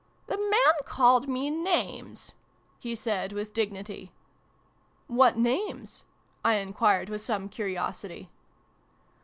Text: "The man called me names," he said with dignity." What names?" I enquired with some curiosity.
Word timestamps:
"The 0.31 0.35
man 0.39 0.73
called 0.85 1.27
me 1.29 1.51
names," 1.51 2.31
he 2.79 2.95
said 2.95 3.33
with 3.33 3.53
dignity." 3.53 4.11
What 5.07 5.37
names?" 5.37 6.05
I 6.43 6.55
enquired 6.55 7.07
with 7.09 7.21
some 7.21 7.47
curiosity. 7.49 8.31